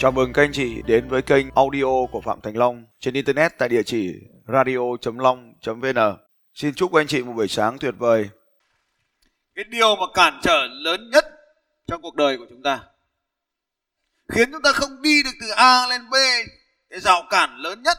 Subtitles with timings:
[0.00, 3.52] Chào mừng các anh chị đến với kênh audio của Phạm Thành Long trên internet
[3.58, 4.14] tại địa chỉ
[4.46, 5.98] radio.long.vn.
[6.54, 8.28] Xin chúc anh chị một buổi sáng tuyệt vời.
[9.54, 11.24] cái điều mà cản trở lớn nhất
[11.86, 12.84] trong cuộc đời của chúng ta,
[14.28, 16.14] khiến chúng ta không đi được từ A lên B,
[16.90, 17.98] cái rào cản lớn nhất,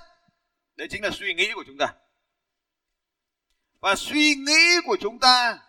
[0.76, 1.94] đấy chính là suy nghĩ của chúng ta
[3.80, 5.60] và suy nghĩ của chúng ta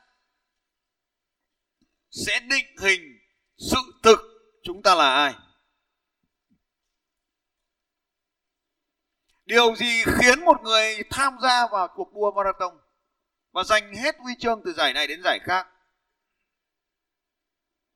[2.11, 3.01] sẽ định hình
[3.71, 4.21] sự thực
[4.65, 5.35] chúng ta là ai
[9.53, 12.79] điều gì khiến một người tham gia vào cuộc đua marathon
[13.51, 15.67] và giành hết huy chương từ giải này đến giải khác?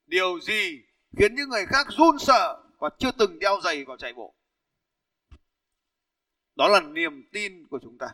[0.06, 0.83] Điều gì
[1.19, 4.34] khiến những người khác run sợ và chưa từng đeo giày vào chạy bộ?
[6.55, 8.06] Đó là niềm tin của chúng ta.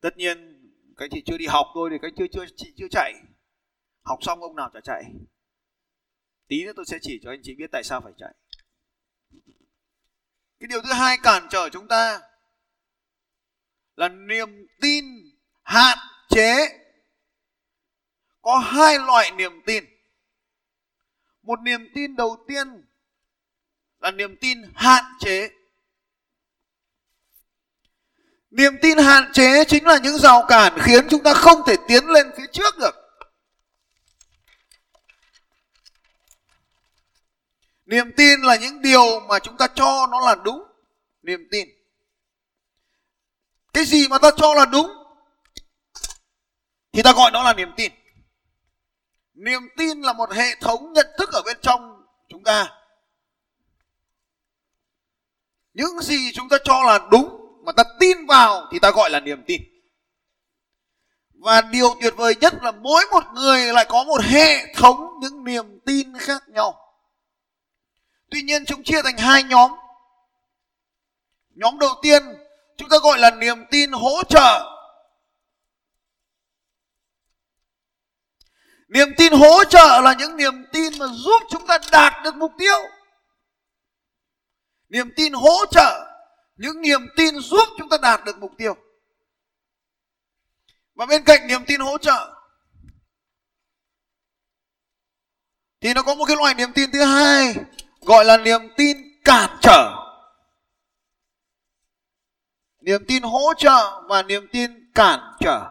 [0.00, 3.14] Tất nhiên, các chị chưa đi học thôi thì các chưa chưa, chị chưa chạy.
[4.02, 5.04] Học xong ông nào chả chạy.
[6.48, 8.34] Tí nữa tôi sẽ chỉ cho anh chị biết tại sao phải chạy
[10.60, 12.20] cái điều thứ hai cản trở chúng ta
[13.96, 15.04] là niềm tin
[15.62, 16.78] hạn chế.
[18.42, 19.84] Có hai loại niềm tin.
[21.42, 22.84] Một niềm tin đầu tiên
[24.00, 25.50] là niềm tin hạn chế.
[28.50, 32.06] Niềm tin hạn chế chính là những rào cản khiến chúng ta không thể tiến
[32.06, 32.99] lên phía trước được.
[37.90, 40.62] Niềm tin là những điều mà chúng ta cho nó là đúng.
[41.22, 41.68] Niềm tin.
[43.72, 44.90] Cái gì mà ta cho là đúng,
[46.92, 47.92] thì ta gọi nó là niềm tin.
[49.34, 52.70] Niềm tin là một hệ thống nhận thức ở bên trong chúng ta.
[55.74, 59.20] Những gì chúng ta cho là đúng mà ta tin vào thì ta gọi là
[59.20, 59.62] niềm tin.
[61.34, 65.44] Và điều tuyệt vời nhất là mỗi một người lại có một hệ thống những
[65.44, 66.89] niềm tin khác nhau
[68.30, 69.70] tuy nhiên chúng chia thành hai nhóm.
[71.50, 72.22] Nhóm đầu tiên,
[72.76, 74.76] chúng ta gọi là niềm tin hỗ trợ.
[78.88, 82.52] Niềm tin hỗ trợ là những niềm tin mà giúp chúng ta đạt được mục
[82.58, 82.78] tiêu.
[84.88, 86.06] Niềm tin hỗ trợ,
[86.56, 88.76] những niềm tin giúp chúng ta đạt được mục tiêu.
[90.94, 92.36] Và bên cạnh niềm tin hỗ trợ,
[95.80, 97.54] thì nó có một cái loại niềm tin thứ hai
[98.00, 99.96] gọi là niềm tin cản trở.
[102.80, 105.66] Niềm tin hỗ trợ và niềm tin cản trở.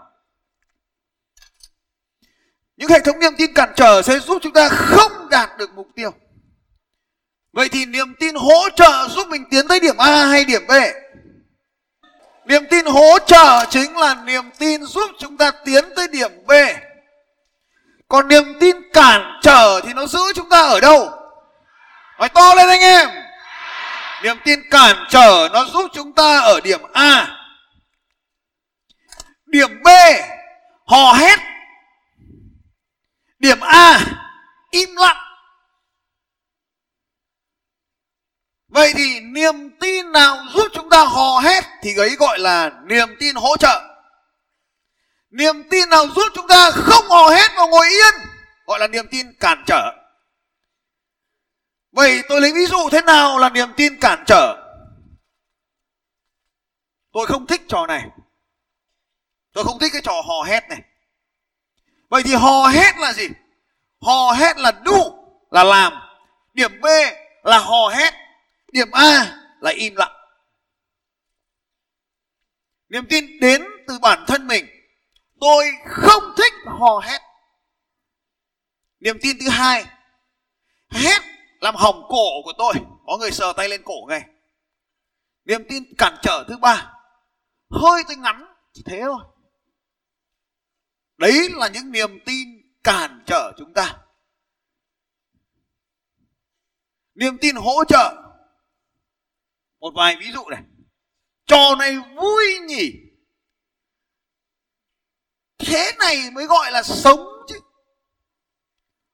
[2.78, 5.88] Những hệ thống niềm tin cản trở sẽ giúp chúng ta không đạt được mục
[5.96, 6.12] tiêu.
[7.54, 10.72] Vậy thì niềm tin hỗ trợ giúp mình tiến tới điểm a hay điểm b?
[12.46, 16.52] Niềm tin hỗ trợ chính là niềm tin giúp chúng ta tiến tới điểm b.
[18.08, 21.19] Còn niềm tin cản trở thì nó giữ chúng ta ở đâu?
[22.20, 23.10] Nói to lên anh em.
[24.24, 27.36] Niềm tin cản trở nó giúp chúng ta ở điểm a.
[29.46, 29.88] Điểm b,
[30.86, 31.40] hò hét.
[33.40, 34.00] Điểm a,
[34.72, 35.18] im lặng.
[38.68, 43.16] Vậy thì niềm tin nào giúp chúng ta hò hét thì ấy gọi là niềm
[43.20, 43.82] tin hỗ trợ.
[45.32, 48.14] Niềm tin nào giúp chúng ta không hò hét và ngồi yên
[48.66, 49.99] gọi là niềm tin cản trở
[51.92, 54.66] vậy tôi lấy ví dụ thế nào là niềm tin cản trở?
[57.12, 58.04] Tôi không thích trò này.
[59.54, 60.82] Tôi không thích cái trò hò hét này.
[62.10, 63.28] Vậy thì hò hét là gì?
[64.02, 65.94] Hò hét là đu, là làm.
[66.54, 66.86] Điểm b
[67.44, 68.14] là hò hét.
[68.72, 70.16] Điểm a là im lặng.
[72.90, 74.66] Niềm tin đến từ bản thân mình.
[75.40, 77.22] Tôi không thích hò hét.
[79.00, 79.86] Niềm tin thứ hai,
[80.90, 81.29] hét
[81.60, 82.74] làm hỏng cổ của tôi.
[83.06, 84.22] Có người sờ tay lên cổ ngay.
[85.46, 86.94] Niềm tin cản trở thứ ba.
[87.70, 89.24] Hơi tôi ngắn, chỉ thế thôi.
[91.18, 92.48] Đấy là những niềm tin
[92.84, 93.98] cản trở chúng ta.
[97.16, 98.16] Niềm tin hỗ trợ.
[99.80, 100.64] Một vài ví dụ này.
[101.46, 102.92] Trò này vui nhỉ.
[105.58, 107.60] Thế này mới gọi là sống chứ.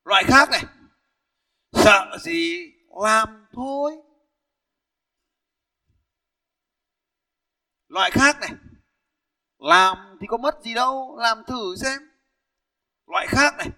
[0.03, 0.63] Loại khác này
[1.75, 3.92] sợ gì làm thôi.
[7.88, 8.51] Loại khác này,
[9.57, 12.01] làm thì có mất gì đâu, làm thử xem.
[13.07, 13.69] Loại khác này,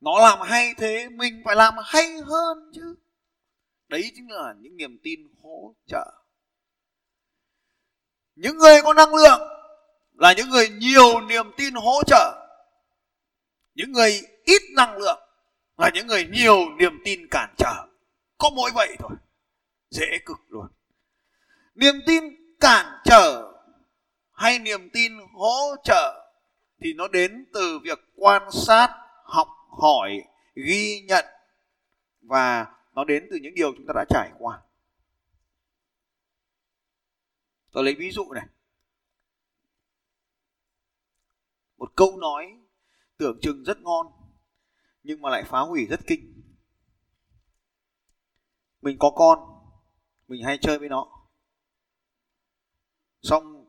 [0.00, 2.96] nó làm hay thế, mình phải làm hay hơn chứ.
[3.88, 6.12] Đấy chính là những niềm tin hỗ trợ.
[8.34, 9.40] Những người có năng lượng
[10.12, 12.48] là những người nhiều niềm tin hỗ trợ.
[13.74, 15.27] Những người ít năng lượng
[15.78, 17.86] là những người nhiều niềm tin cản trở.
[18.38, 19.10] Có mỗi vậy thôi.
[19.90, 20.66] Dễ cực luôn.
[21.74, 22.24] Niềm tin
[22.60, 23.52] cản trở
[24.32, 26.30] hay niềm tin hỗ trợ
[26.80, 28.88] thì nó đến từ việc quan sát,
[29.24, 29.48] học,
[29.80, 30.22] hỏi,
[30.54, 31.24] ghi nhận
[32.20, 34.62] và nó đến từ những điều chúng ta đã trải qua.
[37.72, 38.46] Tôi lấy ví dụ này.
[41.76, 42.58] Một câu nói
[43.16, 44.17] tưởng chừng rất ngon
[45.08, 46.42] nhưng mà lại phá hủy rất kinh.
[48.80, 49.38] Mình có con
[50.26, 51.06] mình hay chơi với nó.
[53.22, 53.68] Xong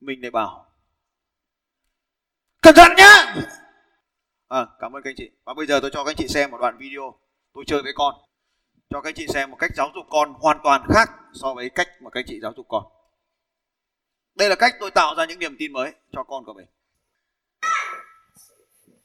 [0.00, 0.74] mình lại bảo
[2.62, 3.34] cẩn thận nhá!
[4.48, 5.30] À, cảm ơn các anh chị.
[5.44, 7.20] Và bây giờ tôi cho các anh chị xem một đoạn video
[7.52, 8.14] tôi chơi với con.
[8.90, 11.70] Cho các anh chị xem một cách giáo dục con hoàn toàn khác so với
[11.70, 12.84] cách mà các anh chị giáo dục con.
[14.34, 16.66] Đây là cách tôi tạo ra những niềm tin mới cho con của mình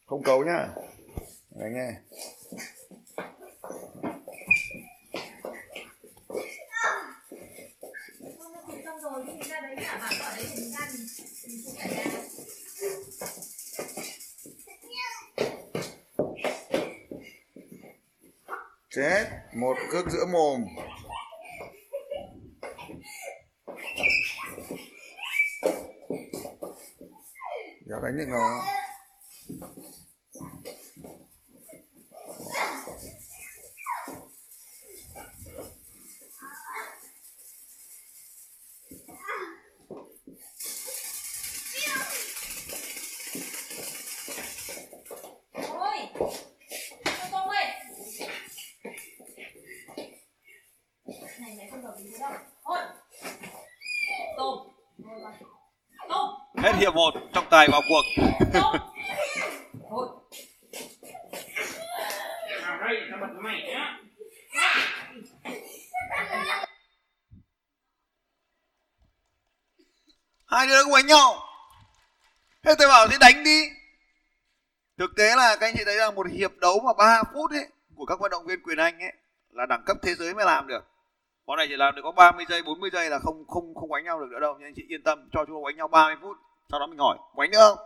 [0.06, 0.68] không cầu nhá.
[1.56, 1.92] Đấy nghe.
[18.96, 20.66] Chết một cước giữa mồm.
[27.86, 28.64] Giờ đánh được nó
[56.63, 58.24] hết hiệp một trọng tài vào cuộc
[58.54, 58.75] tôm
[59.89, 60.07] thôi
[62.62, 63.75] À đây, nó bật mẹ
[70.45, 71.36] hai đứa cũng đánh nhau.
[72.63, 73.69] Thế tôi bảo thế đánh đi.
[74.98, 77.68] Thực tế là các anh chị thấy là một hiệp đấu mà 3 phút ấy
[77.95, 79.13] của các vận động viên quyền anh ấy
[79.50, 80.84] là đẳng cấp thế giới mới làm được.
[81.46, 84.04] Bọn này chỉ làm được có 30 giây 40 giây là không không không đánh
[84.04, 84.56] nhau được nữa đâu.
[84.60, 86.38] Nhưng anh chị yên tâm cho chúng nó đánh nhau 30 phút
[86.69, 87.78] sau đó mình hỏi đánh nữa không?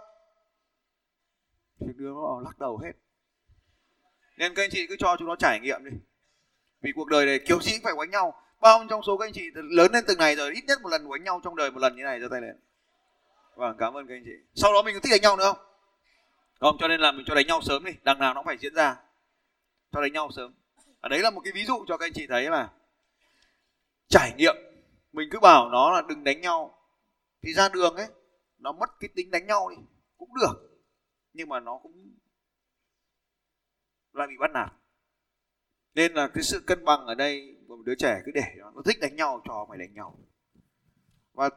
[1.80, 3.06] Thì đứa nó lắc đầu hết
[4.38, 5.92] nên các anh chị cứ cho chúng nó trải nghiệm đi.
[6.81, 8.44] Vì cuộc đời này kiểu gì cũng phải quánh nhau.
[8.60, 10.89] Bao nhiêu trong số các anh chị lớn lên từng này rồi, ít nhất một
[10.89, 12.60] lần quánh nhau trong đời một lần như này giơ tay lên.
[13.56, 14.31] Vâng cảm ơn các anh chị.
[14.56, 15.66] Sau đó mình có thích đánh nhau nữa không?
[16.60, 17.92] Không, cho nên là mình cho đánh nhau sớm đi.
[18.04, 18.95] Đằng nào nó phải diễn ra.
[19.92, 20.54] Cho đánh nhau sớm.
[21.01, 22.69] Ở đấy là một cái ví dụ cho các anh chị thấy là
[24.07, 24.56] trải nghiệm.
[25.12, 26.78] Mình cứ bảo nó là đừng đánh nhau.
[27.42, 28.07] Thì ra đường ấy,
[28.60, 29.75] nó mất cái tính đánh nhau đi.
[30.18, 30.80] Cũng được.
[31.34, 32.16] Nhưng mà nó cũng
[34.18, 34.74] lại bị bắt nạt.
[35.94, 38.81] Nên là cái sự cân bằng ở đây một đứa trẻ cứ để nó, nó
[38.86, 40.19] thích đánh nhau cho mày đánh nhau.
[41.34, 41.50] Và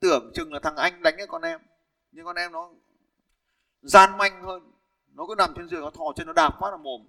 [0.00, 1.60] tưởng chừng là thằng anh đánh cái con em
[2.10, 2.70] nhưng con em nó
[3.82, 4.72] gian manh hơn.
[5.06, 7.08] Nó cứ nằm trên giường nó thò chân nó đạp phát vào mồm.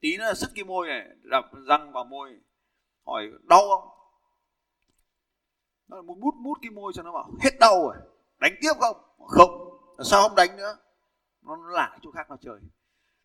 [0.00, 2.40] Tí nữa là sứt cái môi này đạp răng vào môi
[3.06, 3.88] hỏi đau không?
[5.88, 7.96] Nó muốn mút mút cái môi cho nó bảo hết đau rồi
[8.38, 8.96] đánh tiếp không?
[9.28, 9.50] Không
[10.04, 10.78] sao không đánh nữa?
[11.42, 12.60] Nó lả chỗ khác nó chơi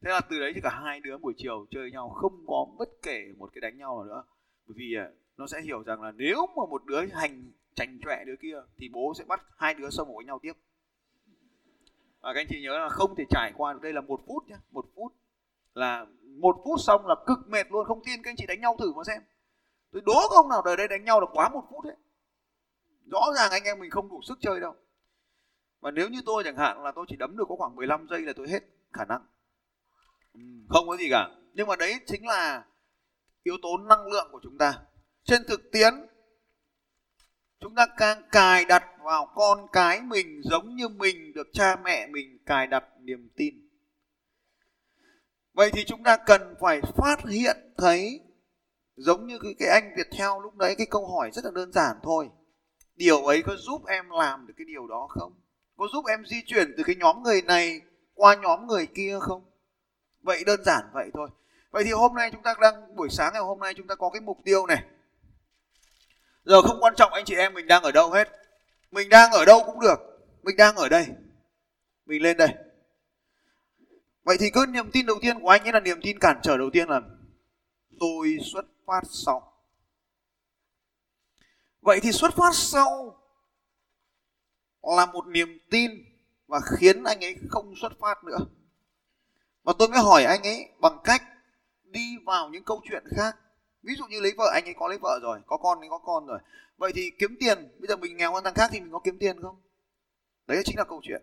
[0.02, 2.68] thế là từ đấy thì cả hai đứa buổi chiều chơi với nhau không có
[2.78, 4.24] bất kể một cái đánh nhau nào nữa.
[4.68, 8.24] Bởi vì à, nó sẽ hiểu rằng là nếu mà một đứa hành chành chọe
[8.26, 10.54] đứa kia thì bố sẽ bắt hai đứa xông với nhau tiếp.
[12.22, 13.80] Và các anh chị nhớ là không thể trải qua được.
[13.82, 15.14] Đây là một phút nhé một phút
[15.74, 18.76] là một phút xong là cực mệt luôn, không tin các anh chị đánh nhau
[18.80, 19.22] thử mà xem.
[19.92, 21.96] Tôi đố không nào đời đây đánh nhau là quá một phút đấy.
[23.12, 24.76] Rõ ràng anh em mình không đủ sức chơi đâu.
[25.80, 28.22] Và nếu như tôi chẳng hạn là tôi chỉ đấm được có khoảng 15 giây
[28.22, 28.64] là tôi hết
[28.94, 29.22] khả năng.
[30.34, 30.42] Ừ.
[30.70, 31.30] không có gì cả.
[31.54, 32.66] Nhưng mà đấy chính là
[33.44, 34.74] yếu tố năng lượng của chúng ta.
[35.24, 35.94] Trên thực tiễn
[37.60, 42.08] chúng ta càng cài đặt vào con cái mình giống như mình được cha mẹ
[42.08, 43.70] mình cài đặt niềm tin.
[45.54, 48.22] Vậy thì chúng ta cần phải phát hiện thấy
[48.96, 51.72] giống như cái, cái anh Việt theo lúc đấy cái câu hỏi rất là đơn
[51.72, 52.30] giản thôi.
[52.96, 55.34] Điều ấy có giúp em làm được cái điều đó không?
[55.78, 57.82] Có giúp em di chuyển từ cái nhóm người này
[58.14, 59.44] qua nhóm người kia không?
[60.22, 61.30] Vậy đơn giản vậy thôi.
[61.72, 64.10] Vậy thì hôm nay chúng ta đang, buổi sáng ngày hôm nay chúng ta có
[64.10, 64.84] cái mục tiêu này.
[66.46, 68.30] Giờ không quan trọng anh chị em mình đang ở đâu hết.
[68.92, 70.00] Mình đang ở đâu cũng được.
[70.44, 71.08] Mình đang ở đây.
[72.06, 72.50] Mình lên đây.
[74.24, 76.58] Vậy thì cứ niềm tin đầu tiên của anh ấy là niềm tin cản trở
[76.58, 77.02] đầu tiên là
[78.00, 79.54] tôi xuất phát sau.
[81.82, 83.22] Vậy thì xuất phát sau
[84.82, 85.92] là một niềm tin
[86.48, 88.38] và khiến anh ấy không xuất phát nữa
[89.70, 91.24] và tôi mới hỏi anh ấy bằng cách
[91.84, 93.38] đi vào những câu chuyện khác.
[93.84, 95.98] Ví dụ như lấy vợ, anh ấy có lấy vợ rồi, có con thì có
[95.98, 96.40] con rồi.
[96.78, 99.18] Vậy thì kiếm tiền, bây giờ mình nghèo hơn thằng khác thì mình có kiếm
[99.20, 99.56] tiền không?
[100.48, 101.22] Đấy chính là câu chuyện.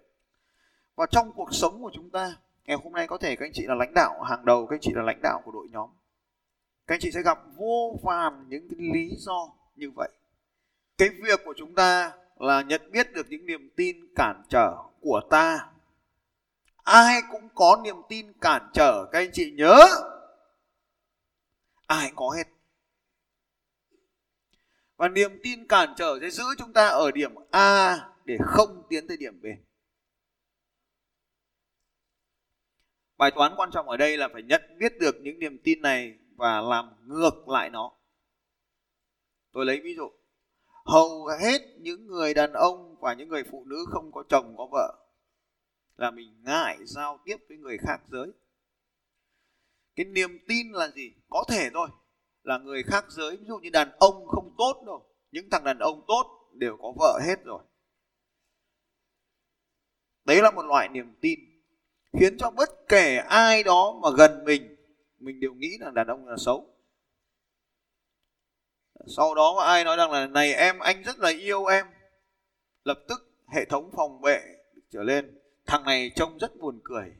[0.96, 3.62] Và trong cuộc sống của chúng ta, ngày hôm nay có thể các anh chị
[3.66, 5.90] là lãnh đạo hàng đầu, các anh chị là lãnh đạo của đội nhóm.
[6.86, 10.10] Các anh chị sẽ gặp vô vàn những cái lý do như vậy.
[10.98, 15.20] Cái việc của chúng ta là nhận biết được những niềm tin cản trở của
[15.30, 15.68] ta
[16.86, 19.78] ai cũng có niềm tin cản trở, các anh chị nhớ
[21.86, 22.44] ai có hết
[24.96, 29.08] và niềm tin cản trở sẽ giữ chúng ta ở điểm A để không tiến
[29.08, 29.46] tới điểm B.
[33.16, 36.18] Bài toán quan trọng ở đây là phải nhận biết được những niềm tin này
[36.36, 37.92] và làm ngược lại nó.
[39.52, 40.10] Tôi lấy ví dụ.
[40.84, 44.68] Hầu hết những người đàn ông và những người phụ nữ không có chồng, có
[44.72, 45.05] vợ
[45.96, 48.28] là mình ngại giao tiếp với người khác giới.
[49.96, 51.12] Cái niềm tin là gì?
[51.28, 51.88] Có thể thôi,
[52.42, 55.78] là người khác giới, ví dụ như đàn ông không tốt đâu, những thằng đàn
[55.78, 57.62] ông tốt đều có vợ hết rồi
[60.26, 61.40] đấy là một loại niềm tin,
[62.12, 64.76] khiến cho bất kể ai đó mà gần mình
[65.18, 66.72] mình đều nghĩ là đàn ông là xấu
[69.06, 71.86] sau đó mà ai nói rằng là này em, anh rất là yêu em
[72.84, 74.40] lập tức hệ thống phòng vệ
[74.90, 77.12] trở lên thằng này trông rất buồn cười.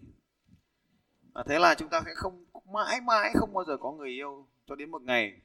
[1.33, 4.47] Và thế là chúng ta sẽ không mãi mãi không bao giờ có người yêu
[4.67, 5.41] cho đến một ngày.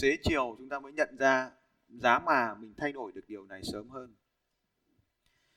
[0.00, 1.50] Xế chiều chúng ta mới nhận ra
[1.88, 4.14] giá mà mình thay đổi được điều này sớm hơn.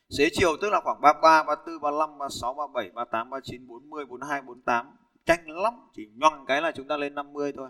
[0.10, 4.96] Xế chiều tức là khoảng 33, 34, 35, 36, 37, 38, 39, 40, 42, 48
[5.26, 7.70] tranh lắm chỉ nhoằng cái là chúng ta lên 50 thôi.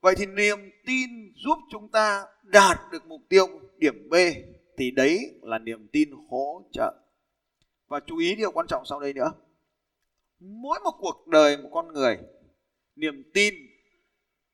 [0.00, 3.46] Vậy thì niềm tin giúp chúng ta đạt được mục tiêu
[3.78, 4.14] điểm B
[4.76, 6.94] thì đấy là niềm tin hỗ trợ.
[7.86, 9.32] Và chú ý điều quan trọng sau đây nữa.
[10.38, 12.18] Mỗi một cuộc đời một con người,
[12.96, 13.54] niềm tin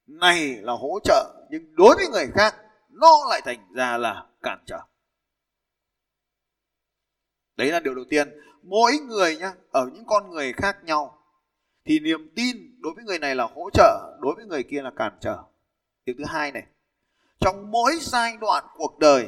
[0.06, 2.56] này là hỗ trợ, nhưng đối với người khác,
[2.88, 4.80] nó lại thành ra là cản trở.
[7.56, 8.28] Đấy là điều đầu tiên.
[8.62, 11.18] Mỗi người nhá, ở những con người khác nhau,
[11.84, 14.90] thì niềm tin đối với người này là hỗ trợ, đối với người kia là
[14.96, 15.42] cản trở.
[16.04, 16.66] Điều thứ hai này,
[17.40, 19.26] trong mỗi giai đoạn cuộc đời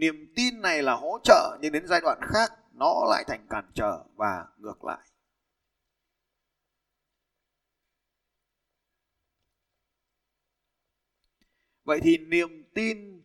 [0.00, 3.70] niềm tin này là hỗ trợ, nhưng đến giai đoạn khác, nó lại thành cản
[3.74, 4.98] trở và ngược lại.
[11.84, 13.22] Vậy thì niềm tin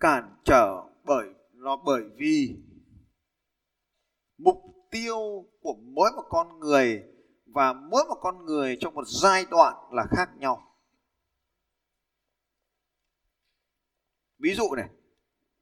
[0.00, 2.56] cản trở bởi, nó bởi vì
[4.38, 4.56] mục
[4.90, 7.02] tiêu của mỗi một con người
[7.46, 10.73] và mỗi một con người trong một giai đoạn là khác nhau.
[14.44, 14.88] Ví dụ này,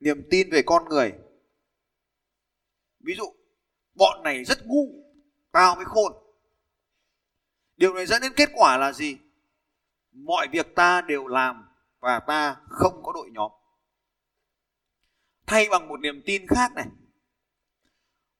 [0.00, 1.12] niềm tin về con người.
[3.00, 3.24] Ví dụ,
[3.94, 5.04] bọn này rất ngu,
[5.52, 6.12] tao mới khôn.
[7.76, 9.18] Điều này dẫn đến kết quả là gì?
[10.12, 11.68] Mọi việc ta đều làm
[12.00, 13.52] và ta không có đội nhóm.
[15.46, 16.86] Thay bằng một niềm tin khác này,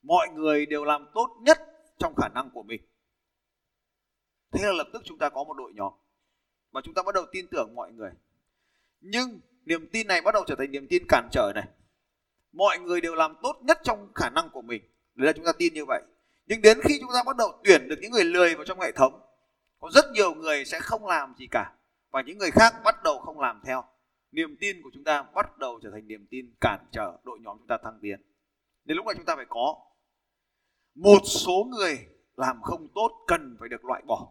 [0.03, 1.59] mọi người đều làm tốt nhất
[1.99, 2.83] trong khả năng của mình.
[4.53, 5.93] Thế là lập tức chúng ta có một đội nhóm.
[6.71, 8.11] Và chúng ta bắt đầu tin tưởng mọi người.
[9.01, 11.69] Nhưng niềm tin này bắt đầu trở thành niềm tin cản trở này.
[12.53, 14.83] Mọi người đều làm tốt nhất trong khả năng của mình.
[15.15, 16.03] Đấy là chúng ta tin như vậy.
[16.47, 18.93] Nhưng đến khi chúng ta bắt đầu tuyển được những người lười vào trong hệ
[18.93, 19.21] thống,
[19.79, 21.73] có rất nhiều người sẽ không làm gì cả.
[22.11, 23.85] Và những người khác bắt đầu không làm theo.
[24.33, 27.59] Niềm tin của chúng ta bắt đầu trở thành niềm tin cản trở đội nhóm
[27.59, 28.21] chúng ta thăng tiến.
[28.85, 29.77] Đến lúc này chúng ta phải có
[30.95, 31.99] một số người
[32.37, 34.29] làm không tốt cần phải được loại bỏ.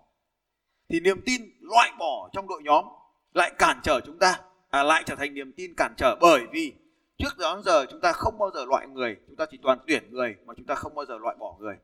[0.89, 2.85] Thì niềm tin loại bỏ trong đội nhóm
[3.33, 4.39] lại cản trở chúng ta
[4.71, 6.73] à, lại trở thành niềm tin cản trở bởi vì
[7.17, 10.03] trước đó giờ chúng ta không bao giờ loại người chúng ta chỉ toàn tuyển
[10.11, 11.75] người mà chúng ta không bao giờ loại bỏ người.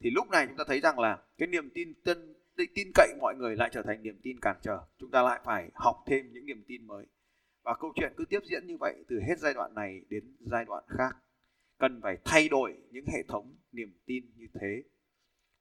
[0.00, 2.18] Thì lúc này chúng ta thấy rằng là cái niềm tin tin
[2.74, 4.78] tin cậy mọi người lại trở thành niềm tin cản trở.
[4.98, 7.06] Chúng ta lại phải học thêm những niềm tin mới.
[7.64, 10.64] Và câu chuyện cứ tiếp diễn như vậy từ hết giai đoạn này đến giai
[10.64, 11.16] đoạn khác.
[11.78, 14.82] Cần phải thay đổi những hệ thống niềm tin như thế.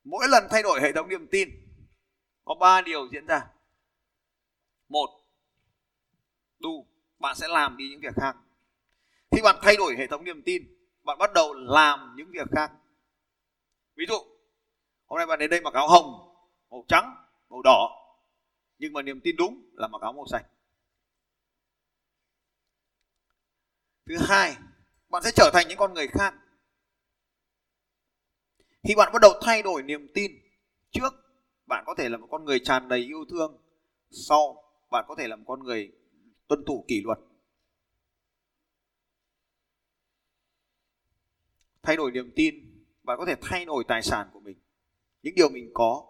[0.03, 1.49] Mỗi lần thay đổi hệ thống niềm tin
[2.45, 3.47] có ba điều diễn ra.
[4.89, 5.09] Một
[6.59, 6.87] đu,
[7.19, 8.35] bạn sẽ làm đi những việc khác.
[9.31, 10.63] Khi bạn thay đổi hệ thống niềm tin,
[11.03, 12.71] bạn bắt đầu làm những việc khác.
[13.95, 14.15] Ví dụ,
[15.05, 16.35] hôm nay bạn đến đây mặc áo hồng,
[16.71, 17.15] màu trắng,
[17.49, 17.89] màu đỏ,
[18.77, 20.43] nhưng mà niềm tin đúng là mặc áo màu xanh.
[24.05, 24.55] Thứ hai,
[25.09, 26.33] bạn sẽ trở thành những con người khác.
[28.87, 30.31] Khi bạn bắt đầu thay đổi niềm tin,
[30.91, 31.13] trước
[31.67, 33.57] bạn có thể là một con người tràn đầy yêu thương,
[34.27, 35.91] sau bạn có thể là một con người
[36.47, 37.19] tuân thủ kỷ luật.
[41.81, 44.57] Thay đổi niềm tin và có thể thay đổi tài sản của mình.
[45.21, 46.05] Những điều mình có.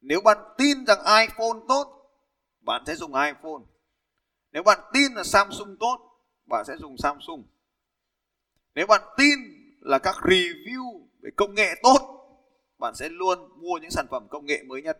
[0.00, 2.10] Nếu bạn tin rằng iphone tốt,
[2.60, 3.62] bạn sẽ dùng iphone.
[4.52, 7.44] Nếu bạn tin là samsung tốt, bạn sẽ dùng samsung.
[8.74, 9.38] Nếu bạn tin
[9.80, 12.16] là các review về công nghệ tốt,
[12.78, 14.98] bạn sẽ luôn mua những sản phẩm công nghệ mới nhất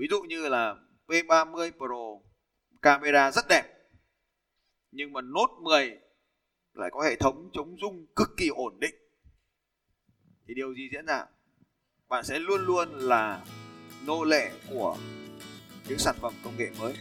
[0.00, 0.74] ví dụ như là
[1.06, 2.28] P30 Pro,
[2.82, 3.62] camera rất đẹp,
[4.90, 5.98] nhưng mà Note 10
[6.72, 8.94] lại có hệ thống chống rung cực kỳ ổn định.
[10.48, 11.26] Thì điều gì diễn ra?
[12.08, 13.44] Bạn sẽ luôn luôn là
[14.06, 14.96] nô lệ của
[15.88, 16.94] những sản phẩm công nghệ mới.